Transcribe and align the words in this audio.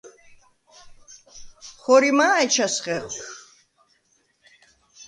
ხორიმა̄ 1.81 2.35
ეჩას 2.43 2.75
ხეხვ? 2.83 3.17